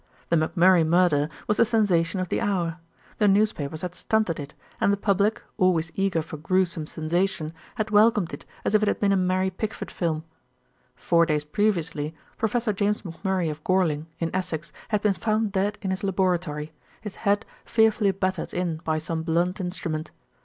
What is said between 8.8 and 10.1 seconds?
it had been a Mary Pickford